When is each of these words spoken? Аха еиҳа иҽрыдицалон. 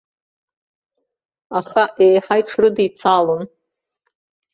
Аха 1.59 1.83
еиҳа 2.03 2.35
иҽрыдицалон. 2.41 3.43